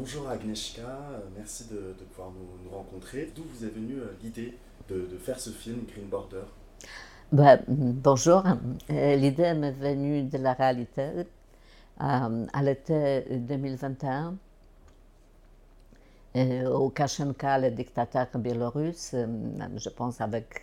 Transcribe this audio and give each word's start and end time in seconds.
bonjour 0.00 0.30
Agnieszka, 0.30 0.98
merci 1.36 1.64
de, 1.68 1.92
pouvoir 2.10 2.30
nous, 2.30 2.70
rencontrer. 2.70 3.30
D'où 3.36 3.42
vous 3.44 3.66
est 3.66 3.68
venue 3.68 3.98
l'idée 4.22 4.56
de, 4.88 5.06
faire 5.18 5.38
ce 5.38 5.50
film 5.50 5.84
Green 5.92 6.08
Border? 6.08 6.44
Bah, 7.30 7.58
Bonjour, 7.68 8.42
l'idée 8.88 9.52
m'est 9.52 9.72
venue 9.72 10.22
de 10.22 10.38
la 10.38 10.54
réalité. 10.54 11.26
À 11.98 12.62
l'été 12.62 13.24
2021 13.30 14.36
au 16.66 16.88
Kashenka, 16.88 17.58
le 17.58 17.70
dictateur 17.70 18.26
biélorusse, 18.36 19.10
euh, 19.12 19.26
je 19.76 19.90
pense 19.90 20.20
avec, 20.22 20.62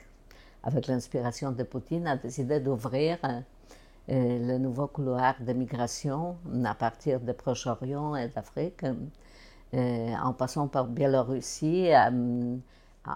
avec 0.63 0.87
l'inspiration 0.87 1.51
de 1.51 1.61
Poutine, 1.61 2.07
a 2.07 2.15
décidé 2.15 2.59
d'ouvrir 2.59 3.19
euh, 4.09 4.39
le 4.39 4.57
nouveau 4.57 4.87
couloir 4.87 5.35
de 5.41 5.51
migration 5.51 6.37
à 6.63 6.73
partir 6.73 7.19
du 7.19 7.33
Proche-Orient 7.33 8.15
et 8.15 8.29
d'Afrique, 8.29 8.85
euh, 8.85 8.93
en 9.73 10.33
passant 10.33 10.67
par 10.67 10.87
Biélorussie, 10.87 11.89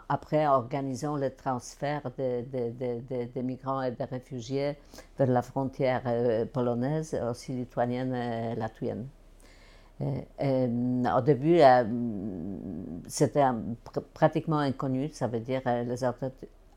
après 0.09 0.47
organisant 0.47 1.17
le 1.17 1.33
transfert 1.35 2.11
des 2.17 2.43
de, 2.43 3.41
migrants 3.41 3.81
et 3.81 3.91
des 3.91 4.03
réfugiés 4.03 4.77
vers 5.17 5.27
la 5.27 5.41
frontière 5.41 6.03
polonaise, 6.53 7.19
aussi 7.29 7.53
lituanienne 7.53 8.13
et 8.13 8.55
latvienne. 8.55 9.07
Euh, 10.01 10.21
euh, 10.41 11.17
au 11.17 11.21
début, 11.21 11.59
euh, 11.59 11.83
c'était 13.07 13.45
pratiquement 14.13 14.59
inconnu, 14.59 15.09
ça 15.13 15.27
veut 15.27 15.39
dire 15.39 15.61
les 15.65 16.03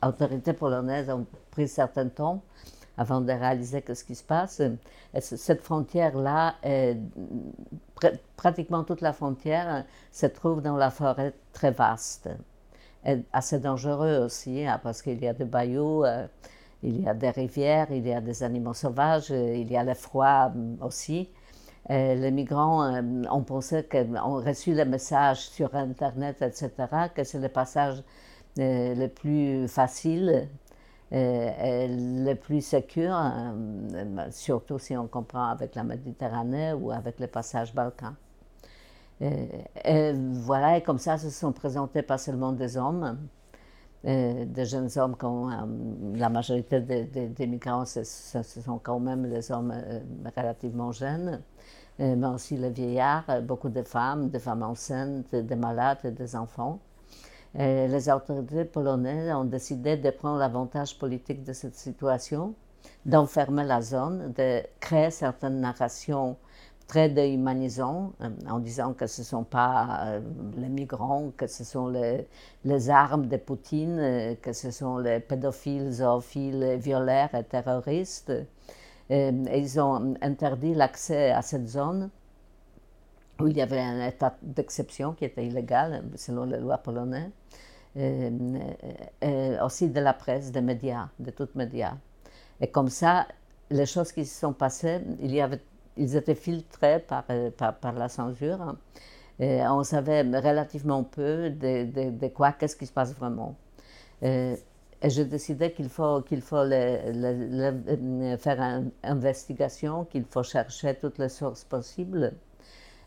autorités 0.02 0.52
polonaises 0.52 1.08
ont 1.08 1.26
pris 1.50 1.68
certain 1.68 2.08
temps 2.08 2.42
avant 2.96 3.20
de 3.20 3.32
réaliser 3.32 3.82
ce 3.92 4.04
qui 4.04 4.14
se 4.14 4.22
passe. 4.22 4.62
cette 5.18 5.62
frontière-là, 5.62 6.54
pratiquement 8.36 8.84
toute 8.84 9.00
la 9.00 9.12
frontière 9.12 9.84
se 10.12 10.26
trouve 10.26 10.62
dans 10.62 10.76
la 10.76 10.90
forêt 10.90 11.34
très 11.52 11.70
vaste, 11.70 12.28
et 13.06 13.18
assez 13.32 13.58
dangereux 13.58 14.18
aussi, 14.24 14.66
hein, 14.66 14.80
parce 14.82 15.02
qu'il 15.02 15.22
y 15.22 15.28
a 15.28 15.34
des 15.34 15.44
bayous, 15.44 16.04
il 16.82 17.02
y 17.02 17.08
a 17.08 17.14
des 17.14 17.30
rivières, 17.30 17.88
il 17.90 18.06
y 18.06 18.12
a 18.12 18.20
des 18.20 18.42
animaux 18.42 18.74
sauvages, 18.74 19.30
il 19.30 19.70
y 19.70 19.76
a 19.76 19.84
le 19.84 19.94
froid 19.94 20.52
aussi. 20.80 21.28
Euh, 21.90 22.14
les 22.14 22.30
migrants 22.30 22.82
euh, 22.82 23.02
ont 23.30 23.42
pensé 23.42 23.86
ont 24.24 24.36
reçu 24.36 24.74
le 24.74 24.84
message 24.86 25.40
sur 25.48 25.74
Internet, 25.74 26.40
etc., 26.40 26.70
que 27.14 27.24
c'est 27.24 27.38
le 27.38 27.48
passage 27.48 28.02
euh, 28.58 28.94
le 28.94 29.08
plus 29.08 29.68
facile, 29.68 30.48
le 31.16 32.34
plus 32.34 32.60
sûr, 32.62 33.16
surtout 34.30 34.78
si 34.78 34.96
on 34.96 35.06
comprend 35.06 35.48
avec 35.48 35.74
la 35.74 35.84
Méditerranée 35.84 36.72
ou 36.72 36.90
avec 36.90 37.20
le 37.20 37.26
passage 37.26 37.74
Balkan. 37.74 38.14
Et, 39.20 40.12
voilà, 40.12 40.78
et 40.78 40.82
comme 40.82 40.98
ça 40.98 41.18
se 41.18 41.30
sont 41.30 41.52
présentés 41.52 42.02
pas 42.02 42.18
seulement 42.18 42.52
des 42.52 42.76
hommes, 42.76 43.18
des 44.02 44.64
jeunes 44.64 44.90
hommes, 44.96 45.14
comme 45.16 46.14
la 46.16 46.28
majorité 46.28 46.80
des, 46.80 47.46
migrants, 47.46 47.84
ce, 47.84 48.02
sont 48.02 48.78
quand 48.82 48.98
même 48.98 49.24
les 49.26 49.52
hommes 49.52 49.72
relativement 50.36 50.90
jeunes, 50.90 51.40
euh, 52.00 52.16
mais 52.16 52.26
aussi 52.26 52.56
les 52.56 52.70
vieillards, 52.70 53.24
euh, 53.28 53.40
beaucoup 53.40 53.68
de 53.68 53.82
femmes, 53.82 54.28
des 54.28 54.40
femmes 54.40 54.64
enceintes, 54.64 55.32
des 55.32 55.54
malades, 55.54 56.04
des 56.04 56.34
enfants. 56.34 56.80
Euh, 57.58 57.86
les 57.86 58.08
autorités 58.10 58.64
polonaises 58.64 59.32
ont 59.34 59.44
décidé 59.44 59.96
de 59.96 60.10
prendre 60.10 60.38
l'avantage 60.38 60.98
politique 60.98 61.44
de 61.44 61.52
cette 61.52 61.76
situation, 61.76 62.54
d'enfermer 63.06 63.64
la 63.64 63.80
zone, 63.80 64.32
de 64.32 64.62
créer 64.80 65.10
certaines 65.10 65.60
narrations 65.60 66.36
très 66.86 67.08
déhumanisantes, 67.08 68.12
en 68.48 68.58
disant 68.58 68.92
que 68.92 69.06
ce 69.06 69.22
ne 69.22 69.24
sont 69.24 69.44
pas 69.44 70.20
les 70.56 70.68
migrants, 70.68 71.32
que 71.34 71.46
ce 71.46 71.64
sont 71.64 71.88
les, 71.88 72.90
armes 72.90 73.26
de 73.26 73.38
Poutine, 73.38 74.36
que 74.42 74.52
ce 74.52 74.70
sont 74.70 74.98
les 74.98 75.20
pédophiles, 75.20 75.90
zoophiles, 75.90 76.76
violeurs 76.78 77.34
et 77.34 77.44
terroristes. 77.44 78.32
Euh, 79.10 79.44
ils 79.52 79.80
ont 79.80 80.14
interdit 80.22 80.74
l'accès 80.74 81.30
à 81.30 81.42
cette 81.42 81.68
zone 81.68 82.10
où 83.40 83.46
il 83.48 83.56
y 83.56 83.62
avait 83.62 83.80
un 83.80 84.06
état 84.06 84.36
d'exception 84.42 85.12
qui 85.12 85.24
était 85.24 85.44
illégal 85.44 86.04
selon 86.16 86.44
les 86.44 86.58
lois 86.58 86.78
polonaises, 86.78 87.30
euh, 87.96 88.30
euh, 89.22 89.64
aussi 89.64 89.88
de 89.88 90.00
la 90.00 90.12
presse, 90.12 90.52
des 90.52 90.60
médias, 90.60 91.08
de 91.18 91.30
tous 91.30 91.48
les 91.54 91.64
médias. 91.64 91.94
Et 92.60 92.68
comme 92.68 92.88
ça, 92.88 93.26
les 93.70 93.86
choses 93.86 94.12
qui 94.12 94.24
se 94.24 94.40
sont 94.40 94.52
passées, 94.52 95.00
il 95.20 95.32
y 95.32 95.40
avait, 95.40 95.60
ils 95.96 96.16
étaient 96.16 96.34
filtrés 96.34 97.00
par, 97.00 97.24
par, 97.56 97.92
la 97.92 98.08
censure. 98.08 98.76
Et 99.40 99.62
on 99.66 99.82
savait 99.82 100.22
relativement 100.22 101.02
peu 101.02 101.50
de, 101.50 102.10
de, 102.10 102.28
quoi, 102.28 102.52
qu'est-ce 102.52 102.76
qui 102.76 102.86
se 102.86 102.92
passe 102.92 103.14
vraiment. 103.14 103.56
Et 105.04 105.10
j'ai 105.10 105.26
décidé 105.26 105.70
qu'il 105.70 105.90
faut, 105.90 106.22
qu'il 106.22 106.40
faut 106.40 106.56
euh, 106.56 108.36
faire 108.38 108.60
une 108.60 108.90
investigation, 109.02 110.06
qu'il 110.06 110.24
faut 110.24 110.42
chercher 110.42 110.94
toutes 110.94 111.18
les 111.18 111.28
sources 111.28 111.62
possibles. 111.62 112.32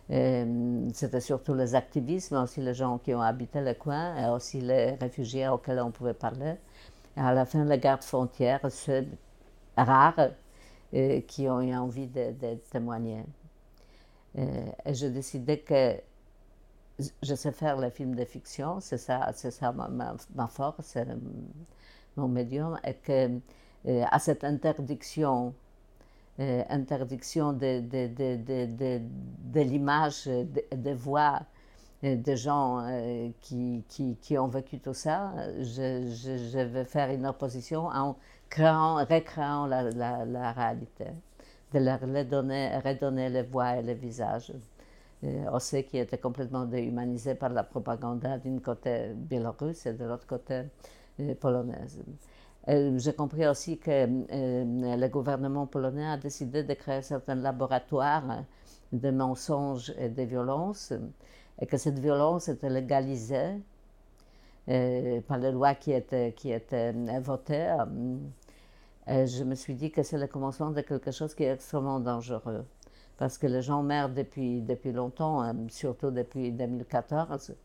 C'était 0.10 1.20
surtout 1.20 1.54
les 1.54 1.76
activistes, 1.76 2.32
mais 2.32 2.38
aussi 2.38 2.62
les 2.62 2.74
gens 2.74 2.98
qui 2.98 3.14
ont 3.14 3.22
habité 3.22 3.62
le 3.62 3.74
coin, 3.74 4.16
et 4.16 4.30
aussi 4.30 4.62
les 4.62 4.92
réfugiés 4.92 5.48
auxquels 5.50 5.80
on 5.82 5.92
pouvait 5.92 6.14
parler. 6.14 6.56
Et 7.18 7.20
à 7.20 7.34
la 7.34 7.46
fin, 7.46 7.66
les 7.66 7.80
gardes 7.80 8.04
frontières, 8.04 8.62
ceux 8.72 9.06
rares 9.76 10.32
euh, 10.94 11.22
qui 11.22 11.50
ont 11.50 11.62
eu 11.62 11.76
envie 11.76 12.08
de, 12.08 12.56
témoigner. 12.72 13.24
Euh, 14.38 14.66
et 14.86 14.94
j'ai 14.94 15.10
décidé 15.10 15.60
que 15.60 15.96
je 17.22 17.36
sais 17.36 17.52
faire 17.52 17.78
les 17.78 17.92
films 17.92 18.16
de 18.16 18.26
fiction, 18.26 18.80
c'est 18.80 18.98
ça, 18.98 19.32
c'est 19.34 19.52
ça 19.52 19.72
ma, 19.72 19.88
ma, 19.88 20.16
ma 20.36 20.48
force 20.48 20.98
mon 22.16 22.28
médium, 22.28 22.80
et 22.84 22.96
que 22.96 23.40
euh, 23.88 24.04
à 24.10 24.20
cette 24.20 24.44
interdiction, 24.44 25.54
euh, 26.40 26.64
interdiction 26.70 27.54
de, 27.54 27.82
de, 27.82 28.08
de, 28.08 29.02
de 29.54 29.62
l'image, 29.62 30.30
des 30.72 30.94
voix 30.94 31.42
euh, 32.04 32.16
des 32.16 32.38
gens 32.38 32.86
qui, 33.42 34.38
ont 34.38 34.48
vécu 34.48 34.80
tout 34.80 34.94
ça, 34.94 35.34
je, 35.60 36.64
vais 36.64 36.86
faire 36.86 37.10
une 37.10 37.26
opposition 37.26 37.88
en 37.88 38.16
créant, 38.50 38.98
recréant 38.98 39.66
la, 39.66 40.52
réalité, 40.52 41.06
de 41.74 41.80
leur 41.80 42.00
redonner, 42.00 42.78
redonner 42.86 43.30
les 43.30 43.44
voix 43.44 43.78
et 43.78 43.82
les 43.82 43.96
visages. 43.96 44.54
aussi 45.52 45.84
qui 45.84 45.98
était 45.98 46.20
complètement 46.20 46.66
déhumanisé 46.66 47.34
par 47.34 47.50
la 47.50 47.64
propagande 47.64 48.20
d'un 48.20 48.60
côté 48.60 49.14
biélorusse 49.16 49.88
et 49.88 49.94
de 49.94 50.06
l'autre 50.06 50.28
côté 50.28 50.66
euh, 51.20 51.34
polonaise. 51.36 52.04
Euh, 52.70 52.98
j'ai 52.98 53.14
compris 53.14 53.48
aussi 53.48 53.78
que 53.78 53.92
euh, 53.92 54.98
le 54.98 55.08
gouvernement 55.08 55.68
polonais 55.68 56.06
a 56.06 56.18
décidé 56.18 56.64
de 56.64 56.74
créer 56.74 57.02
certains 57.02 57.36
laboratoires 57.36 58.44
de 58.92 59.10
mensonges 59.10 59.94
et 59.98 60.10
de 60.10 60.24
violences, 60.24 60.94
et 61.62 61.66
que 61.66 61.78
cette 61.78 62.00
violence 62.00 62.50
était 62.50 62.70
légalisée 62.70 63.56
par 65.28 65.38
les 65.38 65.52
lois 65.52 65.76
qui 65.76 65.94
étaient, 65.94 66.34
qui 66.34 66.52
étaient 66.52 66.94
votées. 67.22 67.74
je 69.08 69.44
me 69.46 69.56
suis 69.56 69.76
dit 69.76 69.92
que 69.92 70.04
c'est 70.04 70.18
le 70.18 70.28
commencement 70.28 70.72
de 70.72 70.82
quelque 70.82 71.12
chose 71.12 71.34
qui 71.36 71.44
est 71.44 71.54
extrêmement 71.54 72.02
dangereux, 72.02 72.66
parce 73.18 73.38
que 73.38 73.48
les 73.48 73.62
gens 73.62 73.82
meurent 73.82 74.10
depuis, 74.10 74.62
depuis 74.62 74.92
longtemps, 74.92 75.54
surtout 75.70 76.12
depuis 76.12 76.52
2014. 76.52 77.56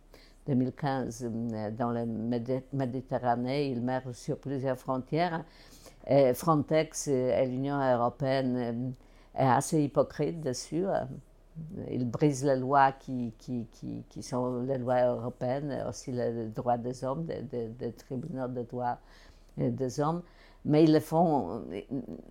2015 0.47 1.25
euh, 1.25 1.71
dans 1.71 1.91
la 1.91 2.05
Méditerranée. 2.07 3.71
Il 3.71 3.83
meurt 3.83 4.13
sur 4.13 4.39
plusieurs 4.39 4.79
frontières. 4.79 5.45
Et 6.07 6.35
Frontex 6.35 7.09
et 7.09 7.47
l'Union 7.47 7.81
européenne 7.81 8.57
euh, 9.37 9.41
est 9.41 9.47
assez 9.49 9.83
hypocrite 9.83 10.41
dessus. 10.41 10.85
Ils 11.91 12.09
brisent 12.09 12.45
les 12.45 12.57
lois 12.57 12.93
qui, 12.93 13.35
qui, 13.39 13.67
qui, 14.09 14.23
sont 14.23 14.63
les 14.63 14.79
lois 14.79 15.03
européennes, 15.03 15.85
aussi 15.89 16.11
les 16.11 16.47
droits 16.47 16.79
des 16.79 17.05
hommes, 17.05 17.27
des, 17.27 17.93
tribunaux 17.93 18.49
de 18.49 18.63
droits 18.63 18.99
des 19.59 20.01
hommes. 20.01 20.23
Mais 20.65 20.85
ils 20.85 20.93
le 20.93 21.01
font, 21.01 21.65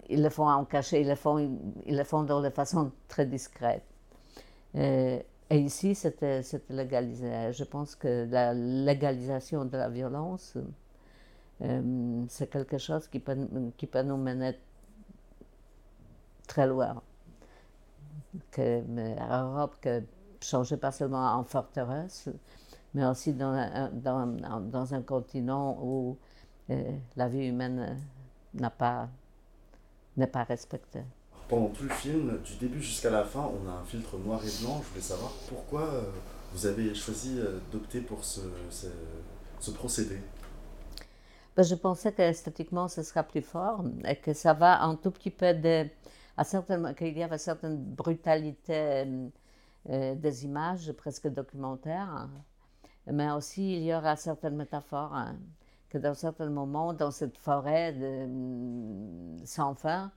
ils 0.10 0.24
le 0.24 0.30
font 0.30 0.48
en 0.48 0.66
cachet, 0.66 1.02
ils 1.02 1.08
le 1.08 1.16
font, 1.16 1.38
ils 1.86 1.98
le 1.98 2.04
font 2.04 2.24
de 2.24 2.50
façon 2.50 2.92
très 3.08 3.28
discrète. 3.28 3.84
Euh, 4.76 5.20
et 5.52 5.60
ici, 5.60 5.96
c'était 5.96 6.42
légalisé. 6.70 7.52
Je 7.52 7.66
pense 7.66 7.96
que 7.96 8.26
la 8.30 8.54
légalisation 8.54 9.66
de 9.66 9.76
la 9.78 9.90
violence, 9.90 10.58
euh, 11.62 12.24
c'est 12.30 12.50
quelque 12.50 12.78
chose 12.78 13.08
qui 13.10 13.20
peut, 13.20 13.38
qui 13.76 13.86
peut 13.86 14.02
nous 14.02 14.16
mener 14.16 14.58
très 16.48 16.66
loin. 16.68 17.02
Que 18.52 18.82
l'Europe, 18.88 19.76
que 19.82 20.02
changer 20.42 20.78
pas 20.78 20.92
seulement 20.94 21.34
en 21.34 21.44
forteresse, 21.44 22.30
mais 22.94 23.06
aussi 23.06 23.34
dans 23.34 23.52
un, 23.52 23.90
dans, 23.90 24.94
un 24.94 25.02
continent 25.02 25.78
où 25.82 26.18
euh, 26.70 26.98
la 27.18 27.28
vie 27.28 27.48
humaine 27.48 28.00
n'est 28.54 28.70
pas, 28.70 29.10
pas 30.32 30.44
respectée 30.44 31.04
pendant 31.52 31.68
tout 31.68 31.84
le 31.84 31.90
film, 31.90 32.40
du 32.46 32.56
début 32.56 32.82
jusqu'à 32.82 33.10
la 33.10 33.26
fin, 33.26 33.42
on 33.42 33.70
a 33.70 33.74
un 33.74 33.84
filtre 33.84 34.18
noir 34.18 34.40
et 34.40 34.64
blanc. 34.64 34.82
Je 34.82 34.90
voulais 34.90 35.02
savoir 35.02 35.32
pourquoi, 35.50 35.82
euh, 35.82 36.04
vous 36.54 36.66
avez 36.66 36.96
choisi 36.96 37.40
d'opter 37.74 38.00
pour 38.00 38.24
ce, 38.24 38.40
ce, 39.60 39.72
procédé 39.72 40.18
ben, 41.58 41.64
Je 41.64 41.76
pensais 41.76 42.14
qu'esthétiquement, 42.14 42.88
ce 42.88 43.04
sera 43.04 43.24
plus 43.24 43.42
fort 43.42 43.84
et 44.08 44.16
que 44.16 44.32
ça 44.32 44.54
va 44.54 44.82
un 44.82 44.96
tout 44.96 45.12
petit 45.12 45.30
peu 45.30 45.54
de. 45.54 45.88
qu'il 46.98 47.18
y 47.18 47.24
avait 47.24 47.38
certaine 47.38 47.78
brutalité 47.78 49.06
des 49.86 50.46
images, 50.46 50.94
presque 50.94 51.28
documentaires, 51.28 52.30
mais 53.08 53.30
aussi 53.32 53.76
il 53.76 53.84
y 53.84 53.94
aura 53.94 54.16
certaines 54.16 54.56
métaphores. 54.56 55.14
Hein, 55.14 55.36
que 55.90 55.98
dans 55.98 56.14
certains 56.14 56.50
moments, 56.50 56.94
dans 56.94 57.12
cette 57.12 57.38
forêt 57.38 57.94
sans 59.44 59.76
fin, 59.76 60.12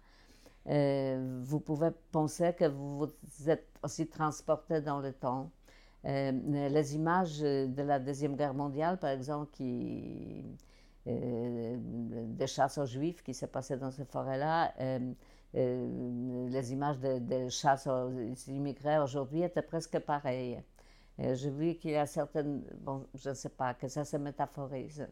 euh, 0.69 1.41
vous 1.43 1.61
pouvez 1.61 1.91
penser 2.11 2.55
que 2.55 2.65
vous 2.65 3.09
êtes 3.47 3.67
aussi 3.83 4.07
transporté 4.07 4.81
dans 4.81 5.01
le 5.01 5.13
temps. 5.13 5.51
Euh, 6.07 6.33
les 6.69 6.95
images 6.95 7.41
de 7.41 7.83
la 7.83 7.99
Deuxième 7.99 8.37
Guerre 8.37 8.55
mondiale, 8.55 8.99
par 8.99 9.11
exemple, 9.11 9.51
qui, 9.53 10.45
euh, 11.07 11.77
des 11.79 12.47
chasses 12.47 12.79
aux 12.79 12.87
juifs 12.87 13.23
qui 13.23 13.35
s'est 13.35 13.47
passé 13.47 13.77
dans 13.77 13.91
cette 13.91 14.11
forêt-là, 14.11 14.75
les 15.55 16.73
images 16.73 16.99
des 16.99 17.21
de 17.21 17.49
chasses 17.49 17.87
aux 17.87 18.11
immigrés 18.49 18.99
aujourd'hui 18.99 19.43
étaient 19.43 19.63
presque 19.63 19.99
pareilles. 20.01 20.63
J'ai 21.19 21.51
vu 21.51 21.75
qu'il 21.77 21.93
y 21.93 21.97
a 21.97 22.07
certaines, 22.07 22.65
bon, 22.81 23.07
je 23.15 23.31
ne 23.31 23.35
sais 23.35 23.51
pas, 23.51 23.75
que 23.75 23.89
ça 23.89 24.05
se 24.05 24.17
métaphorise. 24.17 25.07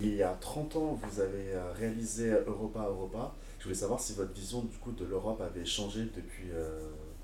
Il 0.00 0.14
y 0.14 0.24
a 0.24 0.34
30 0.34 0.76
ans, 0.76 0.98
vous 1.00 1.20
avez 1.20 1.54
euh, 1.54 1.72
réalisé 1.72 2.30
Europa 2.46 2.84
Europa. 2.88 3.32
Je 3.58 3.64
voulais 3.64 3.76
savoir 3.76 4.00
si 4.00 4.14
votre 4.14 4.32
vision 4.32 4.62
du 4.62 4.76
coup 4.78 4.92
de 4.92 5.04
l'Europe 5.04 5.40
avait 5.40 5.64
changé 5.64 6.04
depuis 6.14 6.50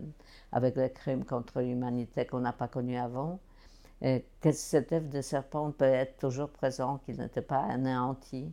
avec 0.52 0.75
les 0.75 0.92
crimes 0.92 1.24
contre 1.24 1.62
l'humanité 1.62 2.25
qu'on 2.25 2.40
n'a 2.42 2.54
pas 2.54 2.68
connus 2.68 2.98
avant, 2.98 3.34
euh, 3.34 3.55
que 4.01 4.51
cet 4.51 4.92
œuf 4.94 5.09
de 5.09 5.21
serpent 5.21 5.71
peut 5.71 5.86
être 5.86 6.18
toujours 6.18 6.50
présent, 6.50 7.00
qu'il 7.06 7.18
n'était 7.18 7.42
pas 7.42 7.62
anéanti, 7.63 8.51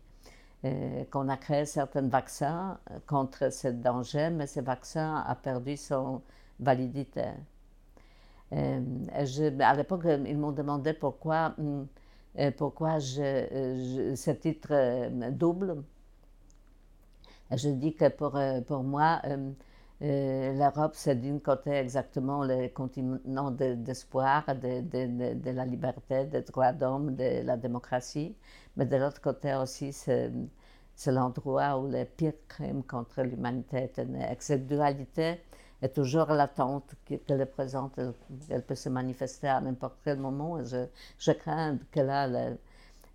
euh, 0.65 1.05
qu'on 1.11 1.29
a 1.29 1.37
créé 1.37 1.67
certains 1.67 2.06
vaccins 2.09 2.79
euh, 2.91 2.99
contre 3.06 3.53
ce 3.53 3.67
danger, 3.67 4.31
mais 4.31 4.47
ce 4.47 4.61
vaccin 4.61 5.17
a 5.27 5.35
perdu 5.35 5.77
son 5.77 6.23
validité. 6.61 7.25
à 8.53 9.75
l'époque, 9.75 10.03
ils 10.27 10.39
m'ont 10.39 10.53
demandé 10.53 10.93
pourquoi, 10.93 11.56
pourquoi 12.59 12.99
je, 13.00 14.12
ce 14.15 14.31
titre 14.31 15.09
double. 15.31 15.83
Je 17.50 17.69
dis 17.71 17.94
que 17.94 18.09
pour, 18.09 18.39
pour 18.67 18.83
moi, 18.85 19.21
euh, 19.25 19.50
L'Europe, 20.05 20.95
c'est 20.97 21.15
d'un 21.15 21.39
côté 21.39 21.71
exactement 21.71 22.43
le 22.45 22.67
continent 22.71 23.53
d'espoir, 23.53 24.45
de, 24.47 25.53
la 25.53 25.65
liberté, 25.65 26.25
des 26.25 26.43
droits 26.43 26.73
d'homme, 26.73 27.15
de 27.15 27.43
la 27.45 27.57
démocratie, 27.57 28.35
mais 28.77 28.85
de 28.85 28.97
l'autre 28.97 29.21
côté 29.21 29.55
aussi, 29.55 29.93
c'est 29.93 30.33
l'endroit 31.07 31.79
où 31.79 31.89
les 31.89 32.05
pires 32.05 32.33
crimes 32.49 32.83
contre 32.83 33.23
l'humanité. 33.23 33.93
Et 33.97 34.37
cette 34.41 34.67
dualité 34.67 35.41
est 35.81 35.95
toujours 35.95 36.33
latente, 36.33 36.97
qu'elle 37.05 37.41
est 37.41 37.47
présente, 37.47 37.97
elle, 38.51 38.63
peut 38.65 38.75
se 38.75 38.89
manifester 38.89 39.47
à 39.47 39.61
n'importe 39.61 39.99
quel 40.03 40.19
moment. 40.19 40.59
Et 40.59 40.65
je, 41.19 41.33
crains 41.33 41.79
que 41.93 42.01
là, 42.01 42.27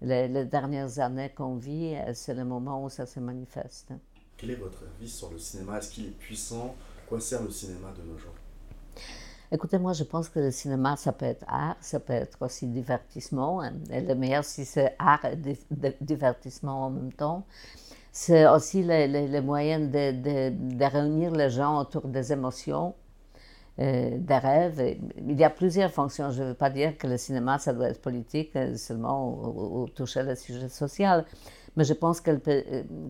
les, 0.02 0.30
les 0.30 0.46
dernières 0.46 1.00
années 1.00 1.32
qu'on 1.36 1.58
vit, 1.58 1.98
c'est 2.14 2.34
le 2.34 2.46
moment 2.46 2.82
où 2.82 2.90
ça 2.90 3.06
se 3.06 3.20
manifeste. 3.20 3.92
Quel 4.38 4.52
est 4.52 4.56
votre 4.56 4.84
avis 4.84 5.10
sur 5.10 5.32
le 5.32 5.40
cinéma? 5.40 5.80
Est-ce 5.80 5.90
qu'il 5.90 6.06
est 6.06 6.20
puissant? 6.20 6.76
Quoi 7.10 7.20
sert 7.20 7.42
le 7.42 7.50
cinéma 7.50 7.92
de 7.98 8.04
nos 8.04 8.18
jours? 8.18 8.36
Écoutez, 9.52 9.80
moi, 9.80 9.94
je 9.94 10.04
pense 10.04 10.30
que 10.30 10.40
le 10.40 10.52
cinéma, 10.52 10.96
ça 10.96 11.12
peut 11.12 11.26
être 11.26 11.46
art, 11.48 11.78
ça 11.80 12.00
peut 12.00 12.14
être 12.14 12.38
aussi 12.42 12.68
divertissement. 12.68 13.62
Hein. 13.62 13.74
Et 13.90 14.02
le 14.02 14.14
meilleur, 14.14 14.44
si 14.44 14.66
c'est 14.66 14.96
art 15.00 15.26
et 15.26 15.38
divertissement 16.02 16.88
en 16.88 16.90
même 16.92 17.14
temps, 17.14 17.46
c'est 18.12 18.48
aussi 18.48 18.84
le, 18.84 19.40
moyen 19.42 19.80
de, 19.80 20.12
de, 20.12 20.86
réunir 20.86 21.32
les 21.32 21.50
gens 21.50 21.80
autour 21.80 22.08
des 22.08 22.34
émotions, 22.34 22.94
euh, 23.80 24.18
des 24.18 24.38
rêves. 24.38 24.98
Il 25.18 25.40
y 25.40 25.44
a 25.44 25.50
plusieurs 25.50 25.92
fonctions. 25.92 26.30
Je 26.32 26.44
ne 26.44 26.48
veux 26.50 26.54
pas 26.54 26.70
dire 26.70 26.98
que 26.98 27.08
le 27.08 27.18
cinéma, 27.18 27.58
ça 27.58 27.74
doit 27.74 27.90
être 27.90 28.02
politique 28.02 28.56
euh, 28.56 28.76
seulement 28.76 29.30
ou, 29.30 29.84
ou 29.84 29.88
toucher 29.88 30.24
le 30.24 30.36
sujet 30.36 30.68
social 30.68 31.26
mais 31.76 31.84
je 31.84 31.94
pense 31.94 32.22
qu'elle 32.22 32.40
peut, 32.40 32.64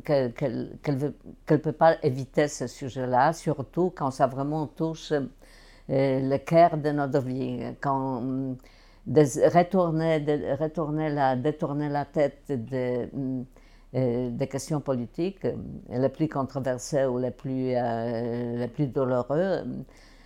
euh, 0.09 0.29
qu'elle, 0.31 1.61
peut 1.61 1.71
pas 1.71 1.97
éviter 2.03 2.47
ce 2.47 2.67
sujet-là, 2.67 3.33
surtout 3.33 3.91
quand 3.95 4.11
ça 4.11 4.27
vraiment 4.27 4.67
touche 4.67 5.11
euh, 5.11 5.27
le 5.89 6.37
cœur 6.37 6.77
de 6.77 6.91
notre 6.91 7.21
vie, 7.21 7.61
quand 7.81 8.21
de 9.05 9.21
retourner, 9.57 11.09
la, 11.09 11.35
détourner 11.37 11.87
la 11.87 12.03
tête 12.03 12.43
de, 12.49 13.07
euh, 13.95 14.29
des 14.31 14.47
questions 14.47 14.81
politiques, 14.81 15.47
les 15.89 16.09
plus 16.09 16.27
controversées 16.27 17.05
ou 17.05 17.17
les 17.17 17.31
plus, 17.31 17.73
les 17.73 18.69
plus 18.73 18.87
douloureuses, 18.87 19.65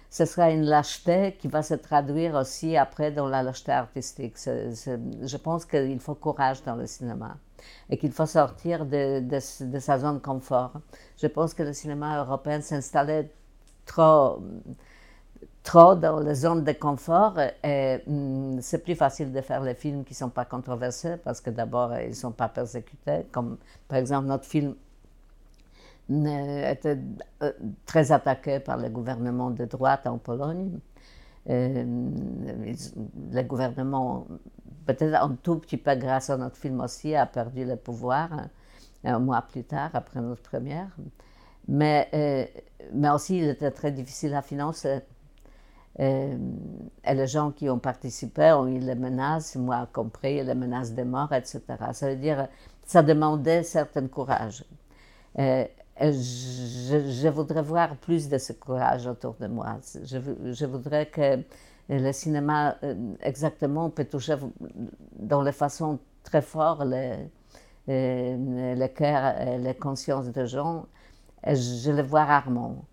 ce 0.10 0.26
sera 0.26 0.52
une 0.52 0.66
lâcheté 0.66 1.38
qui 1.40 1.48
va 1.48 1.62
se 1.62 1.76
traduire 1.76 2.36
aussi 2.36 2.76
après 2.76 3.12
dans 3.12 3.28
la 3.28 3.44
lâcheté 3.44 3.72
artistique. 3.72 4.36
je 4.38 5.38
pense 5.38 5.66
qu'il 5.66 6.00
faut 6.00 6.16
courage 6.16 6.64
dans 6.64 6.76
le 6.76 6.88
cinéma 6.88 7.38
et 7.90 7.98
qu'il 7.98 8.12
faut 8.12 8.26
sortir 8.26 8.86
de, 8.86 9.24
sa 9.40 10.00
zone 10.00 10.16
de 10.16 10.22
confort. 10.22 10.74
Je 11.18 11.28
pense 11.28 11.54
que 11.54 11.64
le 11.64 11.74
cinéma 11.74 12.20
européen 12.20 12.62
s'installait 12.62 13.32
trop, 13.86 14.40
trop 15.64 15.96
dans 15.96 16.20
la 16.20 16.34
zone 16.34 16.64
de 16.64 16.72
confort 16.74 17.40
et 17.64 18.00
hum, 18.08 18.60
c'est 18.62 18.84
plus 18.84 18.96
facile 18.96 19.32
de 19.32 19.42
faire 19.42 19.62
les 19.62 19.76
films 19.76 20.04
qui 20.04 20.14
ne 20.14 20.18
sont 20.18 20.30
pas 20.30 20.46
controversés 20.46 21.18
parce 21.18 21.42
que 21.42 21.50
d'abord, 21.50 21.94
ils 22.00 22.10
ne 22.10 22.14
sont 22.14 22.32
pas 22.32 22.50
persécutés, 22.50 23.26
comme 23.32 23.58
par 23.88 23.98
exemple 24.00 24.28
notre 24.28 24.46
film 24.46 24.76
était 26.10 26.98
euh, 27.42 27.52
très 27.86 28.12
attaqué 28.12 28.60
par 28.60 28.78
le 28.78 28.90
gouvernement 28.90 29.50
de 29.50 29.66
droite 29.66 30.08
en 30.08 30.18
Pologne. 30.18 30.80
Euh, 31.50 31.84
le 33.32 33.42
gouvernement 33.44 34.28
peut-être 34.86 35.16
un 35.16 35.36
tout 35.42 35.58
petit 35.58 35.78
peu 35.78 35.96
grâce 35.96 36.30
à 36.30 36.38
notre 36.38 36.58
film 36.58 36.82
aussi, 36.82 37.16
a 37.16 37.26
perdu 37.26 37.66
le 37.66 37.76
pouvoir 37.76 38.34
hein, 38.34 38.50
un 39.04 39.20
mois 39.20 39.42
plus 39.42 39.64
tard, 39.64 39.92
après 39.94 40.22
notre 40.22 40.42
première. 40.44 40.90
Mais, 41.68 42.10
euh, 42.14 42.46
mais 42.94 43.10
aussi, 43.10 43.38
il 43.40 43.50
était 43.50 43.72
très 43.72 43.92
difficile 43.92 44.34
à 44.34 44.42
financer. 44.42 45.00
Euh, 46.00 46.38
et 47.06 47.14
les 47.14 47.28
gens 47.28 47.52
qui 47.52 47.70
ont 47.70 47.80
participé 47.80 48.52
ont 48.54 48.68
eu 48.68 48.80
les 48.80 48.96
menaces, 48.96 49.56
moi 49.56 49.88
compris, 49.92 50.44
les 50.44 50.56
menaces 50.56 50.94
de 50.94 51.04
mort, 51.04 51.34
etc. 51.34 51.62
Ça 51.94 52.10
veut 52.10 52.16
dire, 52.16 52.48
ça 52.86 53.04
demandait 53.04 53.64
certain 53.64 54.08
courage. 54.08 54.64
Euh, 55.40 55.66
je, 56.00 57.12
je, 57.22 57.28
voudrais 57.28 57.62
voir 57.62 57.96
plus 57.98 58.30
de 58.30 58.38
ce 58.38 58.54
courage 58.54 59.08
autour 59.08 59.36
de 59.40 59.48
moi. 59.48 59.78
Je, 60.04 60.66
voudrais 60.66 61.08
que 61.08 61.40
le 61.90 62.12
cinéma, 62.12 62.78
euh, 62.84 62.96
exactement, 63.22 63.90
peut 63.90 64.06
toucher 64.06 64.36
dans 65.14 65.42
les 65.42 65.52
façons 65.52 66.00
très 66.24 66.42
fortes 66.42 66.86
les, 66.86 67.18
euh, 67.90 68.76
les 68.76 68.90
cœurs 68.90 69.40
et 69.42 69.58
les 69.58 69.76
consciences 69.76 70.28
des 70.28 70.48
gens. 70.48 70.86
Je 71.46 71.92
le 71.92 72.04
vois 72.04 72.26
rarement. 72.26 72.86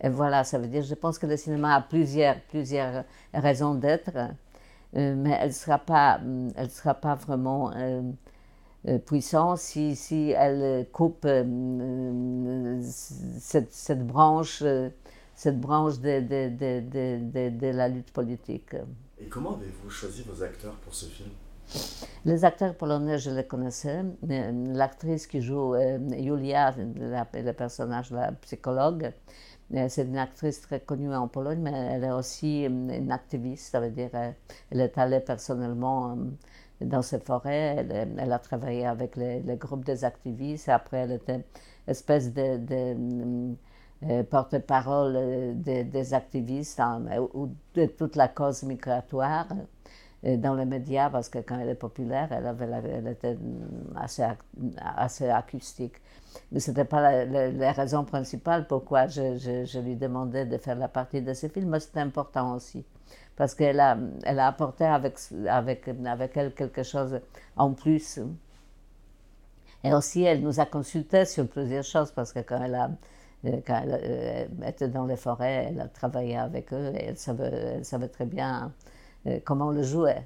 Et 0.00 0.08
voilà, 0.08 0.42
ça 0.42 0.58
veut 0.58 0.66
dire, 0.66 0.82
je 0.82 0.94
pense 0.94 1.18
que 1.18 1.26
le 1.26 1.36
cinéma 1.36 1.76
a 1.76 1.80
plusieurs, 1.80 2.40
plusieurs 2.48 3.04
raisons 3.32 3.74
d'être, 3.74 4.16
euh, 4.96 5.14
mais 5.16 5.38
elle 5.40 5.48
ne 5.48 5.52
sera, 5.52 5.80
sera 6.68 6.94
pas 6.94 7.14
vraiment 7.14 7.70
puissante 9.06 9.58
si, 9.58 9.96
si 9.96 10.30
elle 10.30 10.88
coupe 10.92 11.26
cette, 12.82 13.72
cette 13.72 14.06
branche 14.06 14.62
cette 15.34 15.60
branche 15.60 15.98
de, 15.98 16.20
de, 16.20 16.48
de, 16.48 17.48
de, 17.58 17.66
la 17.68 17.88
lutte 17.88 18.12
politique. 18.12 18.76
Et 19.18 19.26
comment 19.26 19.54
avez-vous 19.56 19.90
choisi 19.90 20.22
vos 20.22 20.42
acteurs 20.42 20.74
pour 20.76 20.94
ce 20.94 21.06
film? 21.06 21.30
Les 22.24 22.44
acteurs 22.44 22.76
polonais, 22.76 23.18
je 23.18 23.30
les 23.30 23.44
connaissais. 23.44 24.04
L'actrice 24.22 25.26
qui 25.26 25.40
joue 25.40 25.74
Julia, 26.10 26.74
le 26.76 27.52
personnage 27.52 28.10
de 28.10 28.16
la 28.16 28.32
psychologue, 28.32 29.12
c'est 29.88 30.04
une 30.04 30.18
actrice 30.18 30.60
très 30.60 30.80
connue 30.80 31.14
en 31.14 31.28
Pologne, 31.28 31.60
mais 31.60 31.72
elle 31.72 32.04
est 32.04 32.12
aussi 32.12 32.64
une 32.64 33.10
activiste, 33.10 33.72
ça 33.72 33.80
veut 33.80 33.90
dire 33.90 34.10
elle 34.70 34.80
est 34.80 34.98
allée 34.98 35.20
personnellement 35.20 36.16
dans 36.84 37.02
ces 37.02 37.18
forêts. 37.20 37.86
Elle, 38.18 38.32
a 38.32 38.38
travaillé 38.38 38.86
avec 38.86 39.16
les, 39.16 39.42
groupes 39.56 39.84
des 39.84 40.04
activistes. 40.04 40.68
Après, 40.68 40.98
elle 40.98 41.12
était 41.12 41.44
espèce 41.86 42.32
de, 42.32 42.60
euh, 44.04 44.22
porte-parole 44.24 45.54
des, 45.56 46.14
activistes 46.14 46.80
ou 47.34 47.50
de 47.74 47.86
toute 47.86 48.16
la 48.16 48.28
cause 48.28 48.62
migratoire 48.62 49.46
euh, 50.24 50.36
dans 50.36 50.54
les 50.54 50.64
médias 50.64 51.10
parce 51.10 51.28
que 51.28 51.38
quand 51.38 51.58
elle 51.58 51.68
est 51.68 51.74
populaire, 51.74 52.28
elle, 52.32 52.46
avait 52.46 52.66
elle 52.88 53.08
était 53.08 53.36
assez, 53.96 54.24
assez 54.76 55.28
acoustique. 55.28 55.96
Mais 56.50 56.60
ce 56.60 56.70
n'était 56.70 56.84
pas 56.84 57.24
la, 57.24 57.72
raison 57.72 58.04
principale 58.04 58.66
pourquoi 58.66 59.06
je, 59.06 59.36
je, 59.36 59.78
lui 59.80 59.96
demandais 59.96 60.46
de 60.46 60.58
faire 60.58 60.76
la 60.76 60.88
partie 60.88 61.22
de 61.22 61.34
ce 61.34 61.48
film, 61.48 61.70
mais 61.70 61.80
c'était 61.80 62.00
important 62.00 62.54
aussi 62.54 62.84
parce 63.36 63.54
qu'elle 63.54 63.80
a, 63.80 63.96
elle 64.24 64.38
a 64.38 64.46
apporté 64.48 64.84
avec, 64.84 65.16
avec, 65.48 65.88
avec 65.88 66.36
elle 66.36 66.54
quelque 66.54 66.82
chose 66.82 67.20
en 67.56 67.72
plus. 67.72 68.20
Et 69.84 69.92
aussi, 69.92 70.22
elle 70.22 70.42
nous 70.42 70.60
a 70.60 70.66
consulté 70.66 71.24
sur 71.24 71.48
plusieurs 71.48 71.84
choses, 71.84 72.12
parce 72.12 72.32
que 72.32 72.40
quand 72.40 72.62
elle, 72.62 72.74
a, 72.76 72.90
quand 73.66 73.82
elle 73.82 74.00
euh, 74.04 74.68
était 74.68 74.88
dans 74.88 75.06
les 75.06 75.16
forêts, 75.16 75.70
elle 75.70 75.80
a 75.80 75.88
travaillé 75.88 76.36
avec 76.36 76.72
eux 76.72 76.92
et 76.94 77.06
elle 77.06 77.16
savait, 77.18 78.08
très 78.08 78.26
bien 78.26 78.72
euh, 79.26 79.40
comment 79.44 79.70
le 79.70 79.82
jouer. 79.82 80.16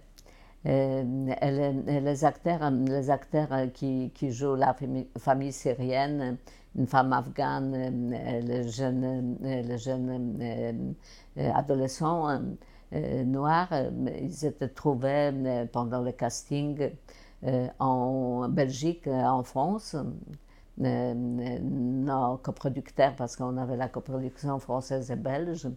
Et 0.65 1.05
les 1.05 2.25
acteurs, 2.25 2.71
les 2.71 3.09
acteurs 3.09 3.49
qui, 3.73 4.11
qui 4.13 4.33
jouent 4.33 4.57
la 4.57 4.75
famille 5.17 5.53
syrienne, 5.53 6.39
une 6.75 6.87
femme 6.89 7.13
afghane, 7.13 8.11
le 8.13 8.69
jeune, 8.69 9.39
le 9.41 9.77
jeune 9.77 10.95
adolescent, 11.37 12.29
euh, 12.29 12.39
noirs, 13.25 13.69
euh, 13.73 13.91
ils 14.21 14.45
étaient 14.45 14.69
trouvés 14.69 15.31
euh, 15.33 15.67
pendant 15.67 16.03
le 16.03 16.13
casting 16.13 16.91
en 17.79 18.49
Belgique, 18.49 19.07
en 19.07 19.43
France. 19.45 19.95
nos 20.79 22.37
coproducteurs, 22.39 23.15
parce 23.15 23.37
qu'on 23.37 23.57
avait 23.57 23.77
la 23.77 23.89
coproduction 23.89 24.59
française 24.59 25.11
et 25.11 25.17
belge, 25.17 25.69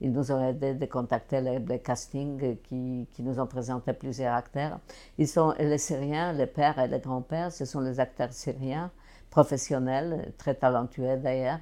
ils 0.00 0.12
nous 0.12 0.32
ont 0.32 0.44
aidé 0.46 0.74
de 0.74 0.86
contacter 0.86 1.40
les, 1.40 1.78
castings 1.78 2.58
qui, 2.64 3.08
qui, 3.12 3.22
nous 3.22 3.40
ont 3.40 3.46
présenté 3.46 3.92
plusieurs 3.92 4.34
acteurs. 4.34 4.80
Ils 5.18 5.28
sont 5.28 5.54
les 5.58 5.78
Syriens, 5.78 6.32
les 6.32 6.46
pères 6.46 6.78
et 6.78 6.88
les 6.88 6.98
grands-pères, 6.98 7.52
ce 7.52 7.64
sont 7.64 7.80
les 7.80 8.00
acteurs 8.00 8.32
syriens, 8.32 8.90
professionnels, 9.30 10.32
très 10.36 10.54
talentueux 10.54 11.16
d'ailleurs, 11.16 11.60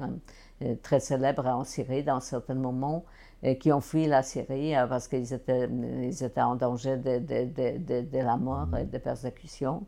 très 0.83 1.01
célèbres 1.01 1.47
en 1.47 1.65
Syrie 1.65 2.03
dans 2.03 2.21
certains 2.21 2.55
moments 2.55 3.05
qui 3.61 3.73
ont 3.73 3.81
fui 3.81 4.07
la 4.07 4.23
Syrie 4.23 4.77
euh, 4.77 4.87
parce 4.87 5.09
qu'ils 5.09 5.33
étaient, 5.33 5.69
ils 5.69 6.23
étaient 6.23 6.41
en 6.41 6.55
danger 6.55 6.97
de, 6.97 7.19
de, 7.19 7.79
de, 7.79 8.01
de 8.03 8.19
la 8.19 8.37
mort 8.37 8.69
et 8.79 8.85
de 8.85 8.99
persécution. 8.99 9.85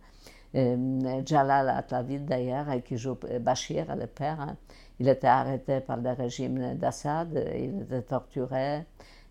Euh, 0.57 1.23
Jalal 1.25 1.69
Atlavid, 1.69 2.26
d'ailleurs, 2.26 2.66
qui 2.85 2.97
joue 2.97 3.16
Bachir, 3.40 3.95
le 3.97 4.07
père, 4.07 4.40
hein, 4.40 4.57
il 5.00 5.09
était 5.09 5.26
arrêté 5.26 5.81
par 5.81 5.97
le 5.97 6.11
régime 6.11 6.76
d'Assad, 6.76 7.28
il 7.57 7.83
était 7.83 8.02
torturé. 8.02 8.85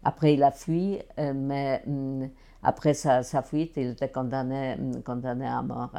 Après, 0.04 0.34
il 0.34 0.44
a 0.44 0.52
fui, 0.52 1.00
euh, 1.20 1.34
mais 1.34 1.82
mm, 1.86 2.26
après 2.62 2.94
sa, 2.94 3.24
sa, 3.24 3.42
fuite, 3.42 3.74
il 3.78 3.92
était 3.92 4.10
condamné, 4.10 4.76
mm, 4.76 5.02
condamné 5.04 5.48
à 5.48 5.62
mort. 5.62 5.92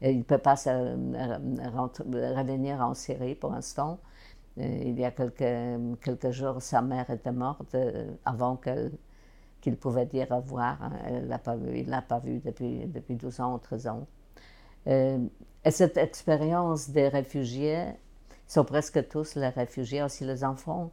Et 0.00 0.12
il 0.12 0.18
ne 0.18 0.22
peut 0.22 0.38
pas 0.38 0.56
se, 0.56 0.70
revenir 0.70 2.80
en 2.80 2.94
Syrie 2.94 3.34
pour 3.34 3.52
l'instant. 3.52 3.98
Euh, 4.58 4.82
il 4.84 4.98
y 4.98 5.04
a 5.04 5.10
quelques, 5.10 6.00
quelques 6.00 6.30
jours, 6.30 6.62
sa 6.62 6.80
mère 6.80 7.10
était 7.10 7.32
morte 7.32 7.74
euh, 7.74 8.12
avant 8.24 8.60
qu'il 9.60 9.76
pouvait 9.76 10.06
dire 10.06 10.28
au 10.30 10.36
revoir. 10.36 10.78
Il 11.08 11.22
ne 11.22 11.28
l'a 11.90 12.02
pas 12.02 12.18
vue 12.20 12.40
depuis, 12.40 12.86
depuis 12.86 13.16
12 13.16 13.40
ans 13.40 13.54
ou 13.54 13.58
13 13.58 13.86
ans. 13.88 14.06
Euh, 14.86 15.18
et 15.64 15.70
cette 15.70 15.96
expérience 15.96 16.90
des 16.90 17.08
réfugiés, 17.08 17.86
sont 18.46 18.64
presque 18.64 19.08
tous 19.08 19.36
les 19.36 19.48
réfugiés, 19.48 20.02
aussi 20.02 20.24
les 20.24 20.44
enfants, 20.44 20.90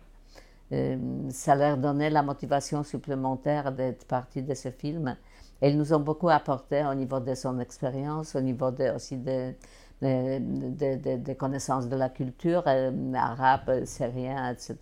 ça 1.32 1.54
leur 1.54 1.76
donnait 1.76 2.10
la 2.10 2.24
motivation 2.24 2.82
supplémentaire 2.82 3.74
d'être 3.74 4.06
partie 4.08 4.42
de 4.42 4.54
ce 4.54 4.72
film. 4.72 5.18
Et 5.62 5.70
ils 5.70 5.78
nous 5.78 5.94
ont 5.94 6.00
beaucoup 6.00 6.30
apporté 6.30 6.86
au 6.86 6.94
niveau 6.94 7.20
de 7.20 7.36
son 7.36 7.60
expérience, 7.60 8.36
au 8.36 8.42
niveau 8.42 8.72
de, 8.72 8.96
aussi 8.96 9.18
de, 9.18 9.54
des 10.02 11.36
connaissances 11.38 11.88
de 11.88 11.96
la 11.96 12.10
culture 12.10 12.64
euh, 12.68 13.14
arabe, 13.14 13.86
syrien, 13.86 14.52
etc. 14.52 14.76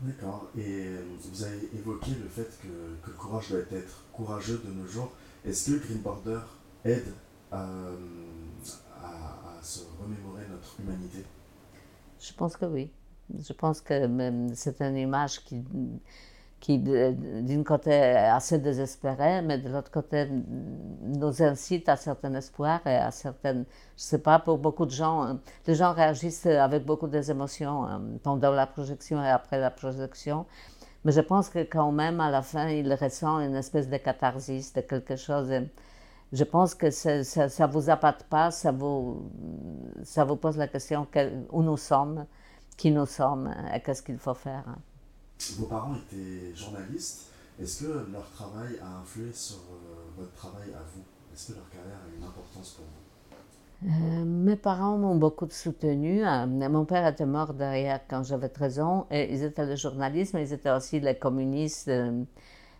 D'accord. 0.00 0.48
Et 0.56 0.86
euh, 0.86 1.02
vous 1.20 1.42
avez 1.42 1.68
évoqué 1.74 2.12
le 2.22 2.28
fait 2.28 2.48
que, 2.62 2.68
que, 3.02 3.10
le 3.10 3.16
courage 3.16 3.50
doit 3.50 3.60
être 3.72 4.04
courageux 4.12 4.62
de 4.64 4.72
nos 4.72 4.86
jours. 4.86 5.12
Est-ce 5.44 5.72
que 5.72 5.86
Green 5.86 5.98
Border 5.98 6.40
aide 6.84 7.12
à, 7.50 7.66
à, 9.02 9.62
se 9.62 9.80
remémorer 10.00 10.46
notre 10.50 10.78
humanité? 10.80 11.24
Je 12.20 12.32
pense 12.32 12.56
que 12.56 12.66
oui. 12.66 12.92
Je 13.38 13.52
pense 13.52 13.80
que 13.80 14.08
c'est 14.54 14.80
une 14.80 14.96
image 14.96 15.44
qui, 15.44 15.64
qui 16.60 16.78
d'un 16.78 17.62
côté 17.62 17.90
est 17.90 18.16
assez 18.16 18.58
désespéré, 18.58 19.42
mais 19.42 19.58
de 19.58 19.68
l'autre 19.68 19.90
côté 19.90 20.28
nous 20.28 21.42
incite 21.42 21.88
à 21.88 21.96
certain 21.96 22.34
espoir 22.34 22.80
et 22.86 22.96
à 22.96 23.10
certaines, 23.10 23.64
je 23.96 24.02
ne 24.02 24.08
sais 24.08 24.18
pas, 24.18 24.38
pour 24.40 24.58
beaucoup 24.58 24.84
de 24.84 24.90
gens, 24.90 25.22
hein, 25.22 25.40
les 25.66 25.74
gens 25.74 25.92
réagissent 25.92 26.46
avec 26.46 26.84
beaucoup 26.84 27.06
d'émotions 27.06 27.84
hein, 27.84 28.02
pendant 28.22 28.50
la 28.50 28.66
projection 28.66 29.22
et 29.22 29.28
après 29.28 29.58
la 29.58 29.70
projection, 29.70 30.46
mais 31.04 31.12
je 31.12 31.20
pense 31.20 31.48
que 31.48 31.60
quand 31.60 31.92
même 31.92 32.20
à 32.20 32.30
la 32.30 32.42
fin, 32.42 32.68
ils 32.68 32.92
ressentent 32.92 33.42
une 33.42 33.54
espèce 33.54 33.88
de 33.88 33.96
catharsis, 33.96 34.72
de 34.72 34.80
quelque 34.80 35.16
chose. 35.16 35.52
Je 36.32 36.44
pense 36.44 36.74
que 36.74 36.90
ça 36.90 37.18
ne 37.18 37.72
vous 37.72 37.88
appâte 37.88 38.24
pas, 38.24 38.50
ça 38.50 38.72
vous, 38.72 39.30
ça 40.02 40.24
vous 40.24 40.36
pose 40.36 40.58
la 40.58 40.68
question 40.68 41.06
où 41.50 41.62
nous 41.62 41.76
sommes, 41.76 42.26
qui 42.76 42.90
nous 42.90 43.06
sommes 43.06 43.54
et 43.74 43.80
qu'est-ce 43.80 44.02
qu'il 44.02 44.18
faut 44.18 44.34
faire. 44.34 44.64
Vos 45.58 45.66
parents 45.66 45.94
étaient 45.94 46.54
journalistes. 46.54 47.30
Est-ce 47.60 47.84
que 47.84 48.12
leur 48.12 48.30
travail 48.30 48.78
a 48.82 49.00
influé 49.00 49.32
sur 49.32 49.56
euh, 49.56 50.10
votre 50.16 50.32
travail 50.32 50.68
à 50.74 50.82
vous? 50.94 51.02
Est-ce 51.32 51.52
que 51.52 51.58
leur 51.58 51.68
carrière 51.70 51.96
a 51.96 52.16
une 52.16 52.24
importance 52.24 52.70
pour 52.76 52.84
vous? 52.84 53.88
Euh, 53.88 54.24
mes 54.24 54.56
parents 54.56 54.98
m'ont 54.98 55.16
beaucoup 55.16 55.48
soutenu. 55.50 56.24
Euh, 56.24 56.46
mon 56.46 56.84
père 56.84 57.06
était 57.06 57.26
mort 57.26 57.54
derrière 57.54 58.00
quand 58.08 58.24
j'avais 58.24 58.48
13 58.48 58.80
ans. 58.80 59.06
Ils 59.10 59.42
étaient 59.44 59.66
le 59.66 59.76
journalisme, 59.76 60.36
mais 60.36 60.48
ils 60.48 60.52
étaient 60.52 60.70
aussi 60.70 61.00
les 61.00 61.16
communistes. 61.16 61.90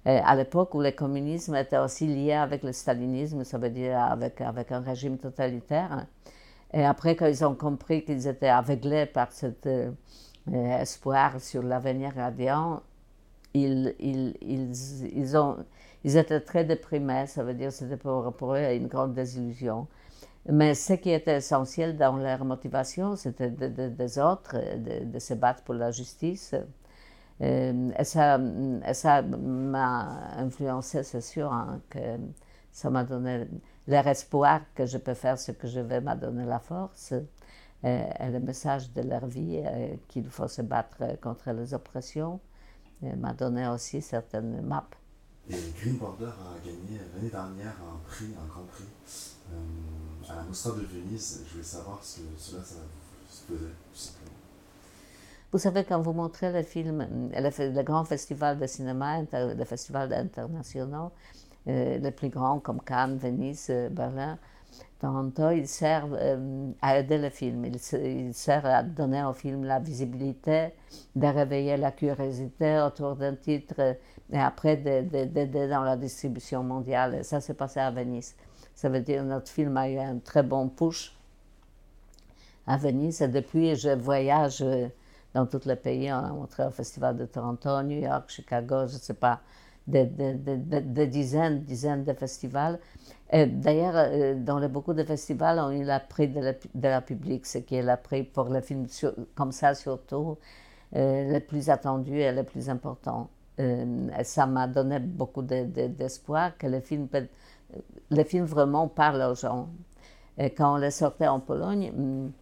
à 0.04 0.36
l'époque 0.36 0.74
où 0.74 0.80
le 0.80 0.90
communisme 0.90 1.54
était 1.54 1.78
aussi 1.78 2.06
lié 2.06 2.32
avec 2.32 2.62
le 2.62 2.72
stalinisme, 2.72 3.44
ça 3.44 3.58
veut 3.58 3.70
dire 3.70 3.98
avec, 3.98 4.40
avec 4.40 4.72
un 4.72 4.80
régime 4.80 5.18
totalitaire. 5.18 6.06
Et 6.72 6.84
après, 6.84 7.14
quand 7.16 7.26
ils 7.26 7.44
ont 7.44 7.54
compris 7.54 8.04
qu'ils 8.04 8.26
étaient 8.26 8.48
aveuglés 8.48 9.06
par 9.06 9.32
cette 9.32 9.68
espoir 10.52 11.40
sur 11.40 11.62
l'avenir 11.62 12.12
radiant, 12.14 12.82
ils, 13.54 13.94
ils, 13.98 14.34
ils, 14.42 14.72
ils, 15.16 15.36
ont, 15.36 15.56
ils 16.04 16.16
étaient 16.16 16.40
très 16.40 16.64
déprimés, 16.64 17.26
ça 17.26 17.42
veut 17.42 17.54
dire 17.54 17.68
que 17.68 17.74
c'était 17.74 17.96
pour, 17.96 18.32
pour, 18.34 18.54
eux 18.54 18.74
une 18.74 18.86
grande 18.88 19.14
désillusion. 19.14 19.86
Mais 20.50 20.74
ce 20.74 20.94
qui 20.94 21.10
était 21.10 21.36
essentiel 21.36 21.96
dans 21.96 22.16
leur 22.16 22.44
motivation, 22.44 23.16
c'était 23.16 23.50
des 23.50 24.18
autres, 24.18 24.56
de, 25.04 25.18
se 25.18 25.34
battre 25.34 25.62
pour 25.62 25.74
la 25.74 25.90
justice. 25.90 26.54
Euh, 27.40 27.90
et 27.98 28.04
ça, 28.04 28.40
ça 28.92 29.22
m'a 29.22 30.36
influencé, 30.38 31.02
c'est 31.02 31.20
sûr, 31.20 31.52
hein, 31.52 31.80
que 31.90 31.98
ça 32.72 32.90
m'a 32.90 33.04
donné 33.04 33.46
leur 33.86 34.06
espoir 34.06 34.60
que 34.74 34.86
je 34.86 34.98
peux 34.98 35.14
faire 35.14 35.38
ce 35.38 35.52
que 35.52 35.66
je 35.66 35.80
veux, 35.80 36.00
m'a 36.00 36.16
donné 36.16 36.44
la 36.44 36.58
force. 36.58 37.14
Euh, 37.84 38.02
le 38.20 38.40
message 38.40 38.92
de 38.92 39.02
leur 39.02 39.26
vie, 39.26 39.62
euh, 39.64 39.94
qu'il 40.08 40.28
faut 40.28 40.48
se 40.48 40.62
battre 40.62 41.16
contre 41.20 41.52
les 41.52 41.74
oppressions, 41.74 42.40
euh, 43.04 43.14
m'a 43.14 43.32
donné 43.32 43.68
aussi 43.68 44.02
certaines 44.02 44.62
maps. 44.62 44.90
Et 45.48 45.54
Green 45.80 45.96
Border 45.96 46.26
a 46.26 46.58
gagné 46.66 46.98
l'année 47.14 47.30
dernière 47.30 47.74
un 47.80 47.98
prix, 48.04 48.34
un 48.36 48.46
grand 48.48 48.64
prix, 48.64 48.84
à 50.28 50.34
la 50.34 50.42
Mostra 50.42 50.72
de 50.72 50.80
Venise. 50.80 51.44
Je 51.46 51.52
voulais 51.52 51.62
savoir 51.62 52.02
ce 52.02 52.18
que 52.18 52.26
cela 52.36 52.62
ça 52.64 52.80
faisait, 53.46 53.58
tout 53.58 53.98
simplement. 53.98 54.36
Vous 55.52 55.58
savez, 55.58 55.84
quand 55.84 56.00
vous 56.00 56.12
montrez 56.12 56.52
le 56.52 56.64
film, 56.64 57.06
le, 57.32 57.74
le 57.74 57.82
grand 57.82 58.04
festival 58.04 58.58
de 58.58 58.66
cinéma, 58.66 59.22
le 59.32 59.64
festival 59.64 60.12
international, 60.12 61.10
les 61.64 62.10
plus 62.10 62.28
grands 62.28 62.58
comme 62.58 62.82
Cannes, 62.82 63.16
Venise, 63.16 63.72
Berlin, 63.90 64.38
Toronto, 64.98 65.50
il 65.50 65.68
sert 65.68 66.08
euh, 66.12 66.70
à 66.82 66.98
aider 66.98 67.18
le 67.18 67.30
film. 67.30 67.64
Il, 67.64 68.34
sert 68.34 68.66
à 68.66 68.82
donner 68.82 69.22
au 69.22 69.32
film 69.32 69.64
la 69.64 69.78
visibilité, 69.78 70.74
de 71.14 71.26
réveiller 71.26 71.76
la 71.76 71.92
curiosité 71.92 72.80
autour 72.80 73.14
d'un 73.14 73.36
titre 73.36 73.96
et 74.32 74.38
après 74.38 74.76
d'aider 74.76 75.68
dans 75.68 75.82
la 75.82 75.96
distribution 75.96 76.64
mondiale. 76.64 77.24
Ça 77.24 77.40
s'est 77.40 77.54
passé 77.54 77.78
à 77.78 77.90
Venise. 77.92 78.34
Ça 78.74 78.88
veut 78.88 79.00
dire 79.00 79.22
que 79.22 79.28
notre 79.28 79.50
film 79.50 79.76
a 79.76 79.88
eu 79.88 79.98
un 79.98 80.18
très 80.18 80.42
bon 80.42 80.68
push 80.68 81.16
à 82.66 82.76
Venise. 82.76 83.22
Et 83.22 83.28
depuis, 83.28 83.76
je 83.76 83.90
voyage 83.90 84.62
euh, 84.62 84.88
dans 85.32 85.46
tous 85.46 85.64
les 85.64 85.76
pays. 85.76 86.12
On 86.12 86.16
a 86.16 86.32
montré 86.32 86.64
au 86.64 86.70
Festival 86.70 87.16
de 87.16 87.26
Toronto, 87.26 87.82
New 87.82 88.00
York, 88.00 88.30
Chicago, 88.30 88.88
je 88.88 88.94
ne 88.94 88.98
sais 88.98 89.14
pas, 89.14 89.40
des, 89.88 90.06
des, 90.06 91.06
dizaines, 91.06 91.60
dizaines 91.62 92.04
de 92.04 92.12
festivals. 92.12 92.78
D'ailleurs, 93.32 93.94
euh, 93.96 94.34
dans 94.34 94.66
beaucoup 94.68 94.94
de 94.94 95.04
festivals, 95.04 95.58
on 95.58 95.68
a 95.68 95.74
eu 95.74 95.84
la 95.84 96.00
prix 96.00 96.28
de 96.28 96.40
la, 96.40 96.52
de 96.52 96.88
la 96.88 97.00
public, 97.00 97.46
ce 97.46 97.58
qui 97.58 97.76
est 97.76 97.82
la 97.82 97.96
prix 97.96 98.22
pour 98.22 98.48
les 98.48 98.62
films 98.62 98.86
comme 99.34 99.52
ça 99.52 99.74
surtout, 99.74 100.38
euh, 100.96 101.32
le 101.32 101.40
plus 101.40 101.68
attendu 101.68 102.18
et 102.18 102.32
le 102.32 102.42
plus 102.42 102.70
important. 102.70 103.28
Euh, 103.60 104.08
ça 104.22 104.46
m'a 104.46 104.66
donné 104.66 104.98
beaucoup 104.98 105.42
d'espoir 105.42 106.56
que 106.56 106.66
le 106.66 106.80
film, 106.80 107.08
le 108.10 108.24
film 108.24 108.44
vraiment 108.44 108.88
parle 108.88 109.22
aux 109.22 109.34
gens. 109.34 109.68
Et 110.38 110.50
quand 110.50 110.74
on 110.74 110.76
les 110.76 110.92
sortait 110.92 111.26
en 111.26 111.40
Pologne, 111.40 111.92
mm, 111.92 112.32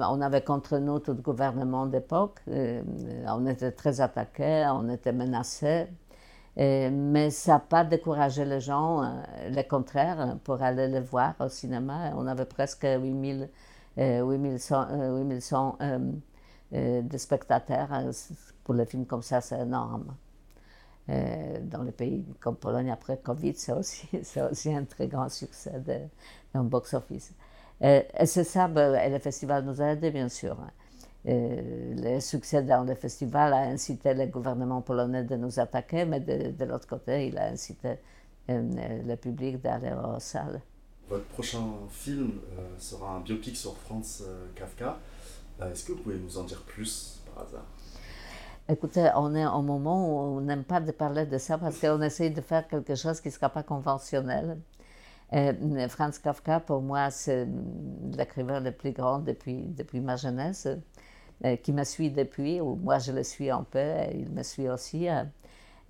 on 0.00 0.20
avait 0.22 0.42
contre 0.42 0.78
nous 0.78 0.98
tout 1.00 1.12
le 1.12 1.20
gouvernement 1.20 1.86
d'époque, 1.86 2.40
on 2.48 3.46
était 3.46 3.72
très 3.72 4.00
attaqués, 4.00 4.66
on 4.72 4.88
était 4.88 5.12
menacés. 5.12 5.86
Euh, 6.58 6.90
mais 6.92 7.30
ça 7.30 7.54
n'a 7.54 7.58
pas 7.58 7.84
découragé 7.84 8.44
les 8.44 8.60
gens, 8.60 9.02
euh, 9.02 9.08
le 9.50 9.62
contraire, 9.68 10.36
pour 10.44 10.62
aller 10.62 10.88
le 10.88 11.00
voir 11.00 11.34
au 11.40 11.48
cinéma. 11.48 12.12
On 12.16 12.26
avait 12.26 12.44
presque 12.44 12.84
8000, 12.84 13.48
8100, 13.96 14.86
8100 15.18 15.78
de 16.72 17.18
spectateurs. 17.18 17.88
Pour 18.64 18.74
le 18.74 18.84
film 18.84 19.06
comme 19.06 19.22
ça, 19.22 19.40
c'est 19.40 19.60
énorme. 19.60 20.16
Euh, 21.10 21.58
dans 21.60 21.82
les 21.82 21.92
pays 21.92 22.24
comme 22.40 22.56
Pologne 22.56 22.90
après 22.90 23.18
Covid, 23.18 23.54
c'est 23.54 23.72
aussi, 23.72 24.08
aussi 24.50 24.74
un 24.74 24.84
très 24.84 25.06
grand 25.06 25.28
succès 25.28 25.72
le 26.54 26.62
box-office. 26.62 27.34
et 27.80 28.06
c'est 28.24 28.44
ça, 28.44 28.68
ben, 28.68 28.94
et 28.94 29.10
le 29.10 29.18
festival 29.18 29.64
nous 29.64 29.82
a 29.82 29.86
aidés, 29.88 30.10
bien 30.10 30.28
sûr. 30.28 30.56
Euh, 31.26 31.94
le 31.96 32.20
succès 32.20 32.62
dans 32.62 32.84
le 32.84 32.94
festival 32.94 33.54
a 33.54 33.60
incité 33.60 34.12
le 34.12 34.26
gouvernement 34.26 34.82
polonais 34.82 35.24
de 35.24 35.36
nous 35.36 35.58
attaquer, 35.58 36.04
mais 36.04 36.20
de, 36.20 36.64
l'autre 36.66 36.86
côté, 36.86 37.28
il 37.28 37.38
a 37.38 37.46
incité 37.46 37.94
euh, 38.50 39.02
le 39.06 39.16
public 39.16 39.60
d'aller 39.62 39.92
aux 39.92 40.20
salles. 40.20 40.60
Votre 41.08 41.24
prochain 41.26 41.64
film 41.90 42.40
euh, 42.58 42.68
sera 42.78 43.16
un 43.16 43.20
biopic 43.20 43.56
sur 43.56 43.76
Franz 43.78 44.22
Kafka. 44.54 44.98
Est-ce 45.62 45.84
que 45.84 45.92
vous 45.92 46.02
pouvez 46.02 46.18
nous 46.18 46.36
en 46.36 46.44
dire 46.44 46.62
plus 46.62 47.20
par 47.26 47.44
hasard? 47.44 47.64
Écoutez, 48.68 49.10
on 49.14 49.34
est 49.34 49.46
au 49.46 49.62
moment 49.62 50.08
où 50.08 50.38
on 50.38 50.40
n'aime 50.40 50.64
pas 50.64 50.80
de 50.80 50.90
parler 50.90 51.26
de 51.26 51.38
ça 51.38 51.58
parce 51.58 51.78
qu'on 51.78 52.02
essaye 52.02 52.30
de 52.32 52.40
faire 52.40 52.66
quelque 52.66 52.94
chose 52.94 53.20
qui 53.20 53.28
ne 53.28 53.32
sera 53.32 53.48
pas 53.48 53.62
conventionnel. 53.62 54.58
Franz 55.88 56.18
Kafka, 56.22 56.60
pour 56.60 56.80
moi, 56.80 57.10
c'est 57.10 57.46
l'écrivain 58.16 58.60
le 58.60 58.72
plus 58.72 58.92
grand 58.92 59.18
depuis, 59.18 59.62
depuis 59.62 60.00
ma 60.00 60.16
jeunesse. 60.16 60.68
Euh, 61.44 61.56
qui 61.56 61.74
me 61.74 61.84
suit 61.84 62.10
depuis, 62.10 62.60
ou 62.62 62.76
moi 62.76 62.98
je 62.98 63.12
le 63.12 63.22
suis 63.22 63.50
un 63.50 63.64
peu, 63.64 63.84
il 64.14 64.30
me 64.30 64.42
suit 64.42 64.68
aussi. 64.70 65.08
Euh, 65.10 65.24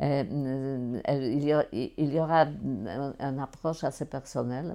euh, 0.01 1.01
il, 1.07 2.13
y 2.13 2.19
aura, 2.19 2.47
une 2.47 3.39
approche 3.41 3.85
assez 3.85 4.05
personnelle. 4.05 4.75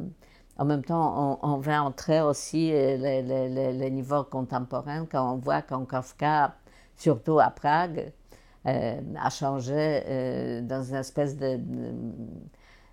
En 0.58 0.64
même 0.64 0.84
temps, 0.84 1.40
on, 1.44 1.58
va 1.58 1.84
entrer 1.84 2.22
aussi 2.22 2.72
les, 2.72 3.22
les, 3.22 3.74
les, 3.74 3.92
niveaux 3.92 4.24
contemporains 4.24 5.06
quand 5.06 5.34
on 5.34 5.38
voit 5.38 5.62
qu'en 5.62 5.84
Kafka, 5.86 6.56
surtout 6.96 7.40
à 7.40 7.50
Prague, 7.50 8.14
a 8.66 9.30
changé 9.30 10.62
dans 10.64 10.84
une 10.84 10.96
espèce 10.96 11.36
de, 11.38 11.60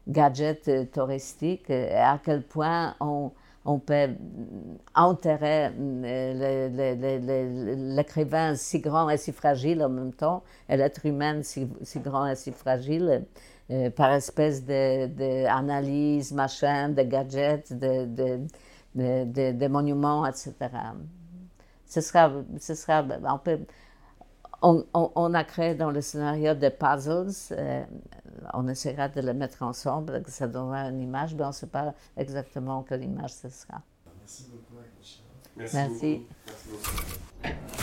gadget 0.08 0.90
touristique 0.92 1.70
à 1.70 2.18
quel 2.24 2.42
point 2.42 2.94
on, 3.00 3.32
on 3.66 3.78
peut 3.80 4.10
enterrer 4.94 5.70
euh, 5.78 7.76
l'écrivain 7.96 8.54
si 8.54 8.80
grand 8.80 9.10
et 9.10 9.16
si 9.16 9.32
fragile 9.32 9.82
en 9.82 9.88
même 9.88 10.12
temps, 10.12 10.44
et 10.68 10.76
l'être 10.76 11.04
humain 11.04 11.42
si, 11.42 11.68
grand 11.96 12.28
et 12.28 12.36
si 12.36 12.52
fragile, 12.52 13.24
euh, 13.70 13.90
par 13.90 14.12
espèce 14.12 14.64
d'analyse, 14.64 16.30
de, 16.30 16.36
machin, 16.36 16.90
de 16.90 17.02
gadgets, 17.02 17.72
de, 17.72 18.46
de, 18.94 19.66
monuments, 19.66 20.24
etc. 20.26 20.54
Ce 21.86 22.00
sera, 22.00 22.30
on, 24.62 25.34
a 25.34 25.44
créé 25.44 25.74
dans 25.74 25.90
le 25.90 26.00
scénario 26.00 26.54
des 26.54 26.70
puzzles. 26.70 27.32
Euh, 27.52 27.84
on 28.54 28.68
essaiera 28.68 29.08
de 29.08 29.20
les 29.20 29.34
mettre 29.34 29.62
ensemble, 29.62 30.22
que 30.22 30.30
ça 30.30 30.46
donnera 30.46 30.88
une 30.88 31.00
image, 31.00 31.34
mais 31.34 31.44
on 31.44 31.48
ne 31.48 31.52
sait 31.52 31.66
pas 31.66 31.94
exactement 32.16 32.82
quelle 32.82 33.04
image 33.04 33.32
ce 33.32 33.48
sera. 33.48 33.82
Merci 34.18 34.50
beaucoup, 34.50 34.82
Merci. 35.56 35.76
Merci. 35.76 36.14
Beaucoup. 36.16 36.26
Merci 36.46 36.68
beaucoup. 36.70 37.82